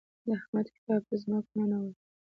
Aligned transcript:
د 0.25 0.27
احمد 0.37 0.67
کتاب 0.75 1.01
په 1.07 1.15
ځمکه 1.21 1.51
ننوت. 1.57 1.97